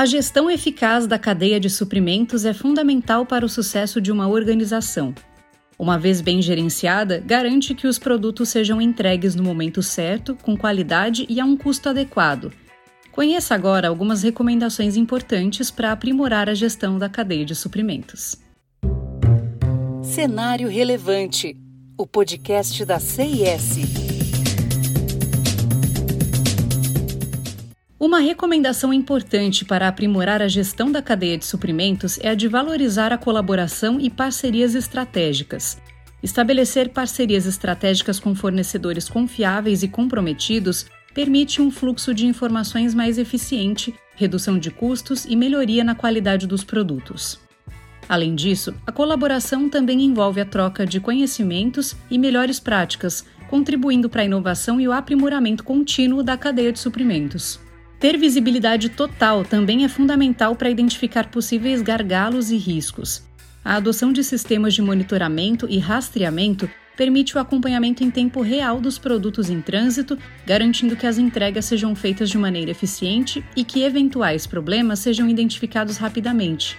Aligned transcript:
A 0.00 0.06
gestão 0.06 0.50
eficaz 0.50 1.06
da 1.06 1.18
cadeia 1.18 1.60
de 1.60 1.68
suprimentos 1.68 2.46
é 2.46 2.54
fundamental 2.54 3.26
para 3.26 3.44
o 3.44 3.48
sucesso 3.50 4.00
de 4.00 4.10
uma 4.10 4.26
organização. 4.28 5.14
Uma 5.78 5.98
vez 5.98 6.22
bem 6.22 6.40
gerenciada, 6.40 7.22
garante 7.22 7.74
que 7.74 7.86
os 7.86 7.98
produtos 7.98 8.48
sejam 8.48 8.80
entregues 8.80 9.34
no 9.34 9.42
momento 9.42 9.82
certo, 9.82 10.34
com 10.36 10.56
qualidade 10.56 11.26
e 11.28 11.38
a 11.38 11.44
um 11.44 11.54
custo 11.54 11.90
adequado. 11.90 12.50
Conheça 13.12 13.54
agora 13.54 13.88
algumas 13.88 14.22
recomendações 14.22 14.96
importantes 14.96 15.70
para 15.70 15.92
aprimorar 15.92 16.48
a 16.48 16.54
gestão 16.54 16.98
da 16.98 17.10
cadeia 17.10 17.44
de 17.44 17.54
suprimentos. 17.54 18.36
Cenário 20.02 20.70
Relevante, 20.70 21.54
o 21.98 22.06
podcast 22.06 22.86
da 22.86 22.98
CIS. 22.98 24.29
Uma 28.00 28.18
recomendação 28.18 28.94
importante 28.94 29.62
para 29.62 29.86
aprimorar 29.86 30.40
a 30.40 30.48
gestão 30.48 30.90
da 30.90 31.02
cadeia 31.02 31.36
de 31.36 31.44
suprimentos 31.44 32.18
é 32.22 32.30
a 32.30 32.34
de 32.34 32.48
valorizar 32.48 33.12
a 33.12 33.18
colaboração 33.18 34.00
e 34.00 34.08
parcerias 34.08 34.74
estratégicas. 34.74 35.78
Estabelecer 36.22 36.88
parcerias 36.88 37.44
estratégicas 37.44 38.18
com 38.18 38.34
fornecedores 38.34 39.06
confiáveis 39.06 39.82
e 39.82 39.88
comprometidos 39.88 40.86
permite 41.12 41.60
um 41.60 41.70
fluxo 41.70 42.14
de 42.14 42.24
informações 42.24 42.94
mais 42.94 43.18
eficiente, 43.18 43.94
redução 44.16 44.58
de 44.58 44.70
custos 44.70 45.26
e 45.26 45.36
melhoria 45.36 45.84
na 45.84 45.94
qualidade 45.94 46.46
dos 46.46 46.64
produtos. 46.64 47.38
Além 48.08 48.34
disso, 48.34 48.72
a 48.86 48.90
colaboração 48.90 49.68
também 49.68 50.00
envolve 50.00 50.40
a 50.40 50.46
troca 50.46 50.86
de 50.86 51.00
conhecimentos 51.00 51.94
e 52.10 52.16
melhores 52.18 52.58
práticas, 52.58 53.26
contribuindo 53.50 54.08
para 54.08 54.22
a 54.22 54.24
inovação 54.24 54.80
e 54.80 54.88
o 54.88 54.92
aprimoramento 54.92 55.62
contínuo 55.62 56.22
da 56.22 56.38
cadeia 56.38 56.72
de 56.72 56.78
suprimentos. 56.78 57.60
Ter 58.00 58.16
visibilidade 58.16 58.88
total 58.88 59.44
também 59.44 59.84
é 59.84 59.88
fundamental 59.88 60.56
para 60.56 60.70
identificar 60.70 61.28
possíveis 61.28 61.82
gargalos 61.82 62.50
e 62.50 62.56
riscos. 62.56 63.22
A 63.62 63.76
adoção 63.76 64.10
de 64.10 64.24
sistemas 64.24 64.72
de 64.72 64.80
monitoramento 64.80 65.66
e 65.68 65.78
rastreamento 65.78 66.68
permite 66.96 67.36
o 67.36 67.38
acompanhamento 67.38 68.02
em 68.02 68.10
tempo 68.10 68.40
real 68.40 68.80
dos 68.80 68.98
produtos 68.98 69.50
em 69.50 69.60
trânsito, 69.60 70.18
garantindo 70.46 70.96
que 70.96 71.06
as 71.06 71.18
entregas 71.18 71.66
sejam 71.66 71.94
feitas 71.94 72.30
de 72.30 72.38
maneira 72.38 72.70
eficiente 72.70 73.44
e 73.54 73.64
que 73.64 73.82
eventuais 73.82 74.46
problemas 74.46 75.00
sejam 75.00 75.28
identificados 75.28 75.98
rapidamente. 75.98 76.78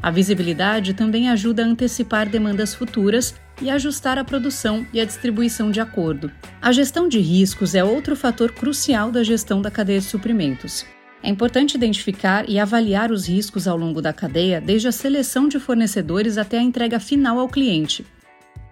A 0.00 0.10
visibilidade 0.10 0.94
também 0.94 1.28
ajuda 1.28 1.64
a 1.64 1.66
antecipar 1.66 2.28
demandas 2.28 2.74
futuras 2.74 3.34
e 3.60 3.68
ajustar 3.68 4.16
a 4.18 4.24
produção 4.24 4.86
e 4.92 5.00
a 5.00 5.04
distribuição 5.04 5.70
de 5.70 5.80
acordo. 5.80 6.30
A 6.62 6.70
gestão 6.70 7.08
de 7.08 7.18
riscos 7.18 7.74
é 7.74 7.82
outro 7.82 8.14
fator 8.14 8.52
crucial 8.52 9.10
da 9.10 9.24
gestão 9.24 9.60
da 9.60 9.70
cadeia 9.70 9.98
de 9.98 10.06
suprimentos. 10.06 10.86
É 11.20 11.28
importante 11.28 11.74
identificar 11.74 12.48
e 12.48 12.60
avaliar 12.60 13.10
os 13.10 13.28
riscos 13.28 13.66
ao 13.66 13.76
longo 13.76 14.00
da 14.00 14.12
cadeia, 14.12 14.60
desde 14.60 14.86
a 14.86 14.92
seleção 14.92 15.48
de 15.48 15.58
fornecedores 15.58 16.38
até 16.38 16.58
a 16.58 16.62
entrega 16.62 17.00
final 17.00 17.40
ao 17.40 17.48
cliente. 17.48 18.06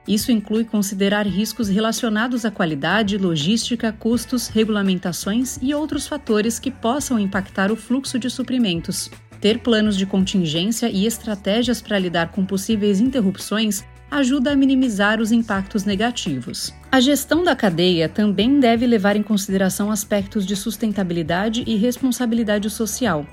Isso 0.07 0.31
inclui 0.31 0.65
considerar 0.65 1.27
riscos 1.27 1.69
relacionados 1.69 2.45
à 2.45 2.51
qualidade, 2.51 3.19
logística, 3.19 3.93
custos, 3.93 4.47
regulamentações 4.47 5.59
e 5.61 5.75
outros 5.75 6.07
fatores 6.07 6.61
que 6.61 6.71
possam 6.71 7.19
impactar 7.19 7.73
o 7.73 7.77
fluxo 7.77 8.17
de 8.17 8.31
suprimentos. 8.31 9.11
Ter 9.41 9.59
planos 9.59 9.97
de 9.97 10.07
contingência 10.07 10.89
e 10.89 11.07
estratégias 11.07 11.81
para 11.81 11.99
lidar 11.99 12.33
com 12.33 12.45
possíveis 12.45 13.01
interrupções 13.01 13.85
ajuda 14.11 14.53
a 14.53 14.57
minimizar 14.57 15.21
os 15.21 15.33
impactos 15.33 15.85
negativos. 15.85 16.73
A 16.91 17.01
gestão 17.01 17.43
da 17.43 17.57
cadeia 17.57 18.09
também 18.09 18.61
deve 18.61 18.87
levar 18.87 19.17
em 19.17 19.23
consideração 19.23 19.91
aspectos 19.91 20.47
de 20.47 20.55
sustentabilidade 20.55 21.65
e 21.67 21.77
responsabilidade 21.77 22.71
social. 22.71 23.27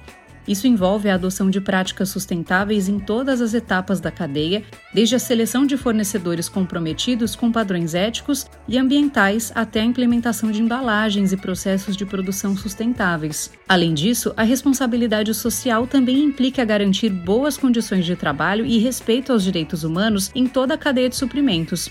Isso 0.47 0.67
envolve 0.67 1.09
a 1.09 1.15
adoção 1.15 1.49
de 1.49 1.61
práticas 1.61 2.09
sustentáveis 2.09 2.89
em 2.89 2.99
todas 2.99 3.41
as 3.41 3.53
etapas 3.53 3.99
da 3.99 4.11
cadeia, 4.11 4.63
desde 4.93 5.15
a 5.15 5.19
seleção 5.19 5.65
de 5.65 5.77
fornecedores 5.77 6.49
comprometidos 6.49 7.35
com 7.35 7.51
padrões 7.51 7.93
éticos 7.95 8.45
e 8.67 8.77
ambientais 8.77 9.51
até 9.55 9.81
a 9.81 9.85
implementação 9.85 10.51
de 10.51 10.61
embalagens 10.61 11.31
e 11.31 11.37
processos 11.37 11.95
de 11.95 12.05
produção 12.05 12.55
sustentáveis. 12.55 13.51
Além 13.67 13.93
disso, 13.93 14.33
a 14.35 14.43
responsabilidade 14.43 15.33
social 15.33 15.87
também 15.87 16.23
implica 16.23 16.65
garantir 16.65 17.09
boas 17.09 17.57
condições 17.57 18.05
de 18.05 18.15
trabalho 18.15 18.65
e 18.65 18.77
respeito 18.79 19.31
aos 19.31 19.43
direitos 19.43 19.83
humanos 19.83 20.31
em 20.35 20.47
toda 20.47 20.73
a 20.73 20.77
cadeia 20.77 21.09
de 21.09 21.15
suprimentos, 21.15 21.89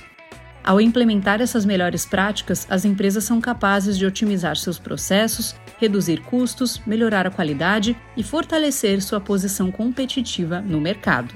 ao 0.64 0.80
implementar 0.80 1.40
essas 1.40 1.64
melhores 1.64 2.06
práticas, 2.06 2.66
as 2.70 2.84
empresas 2.84 3.24
são 3.24 3.40
capazes 3.40 3.98
de 3.98 4.06
otimizar 4.06 4.56
seus 4.56 4.78
processos, 4.78 5.54
reduzir 5.78 6.20
custos, 6.20 6.80
melhorar 6.86 7.26
a 7.26 7.30
qualidade 7.30 7.96
e 8.16 8.22
fortalecer 8.22 9.02
sua 9.02 9.20
posição 9.20 9.70
competitiva 9.72 10.60
no 10.60 10.80
mercado. 10.80 11.34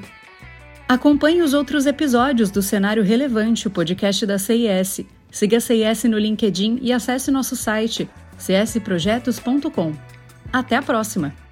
Acompanhe 0.88 1.42
os 1.42 1.52
outros 1.52 1.84
episódios 1.84 2.50
do 2.50 2.62
Cenário 2.62 3.02
Relevante, 3.02 3.66
o 3.66 3.70
podcast 3.70 4.24
da 4.24 4.38
CIS. 4.38 5.00
Siga 5.32 5.56
a 5.56 5.60
CIS 5.60 6.04
no 6.04 6.16
LinkedIn 6.16 6.78
e 6.80 6.92
acesse 6.92 7.30
nosso 7.30 7.56
site 7.56 8.08
csprojetos.com. 8.38 9.92
Até 10.52 10.76
a 10.76 10.82
próxima! 10.82 11.45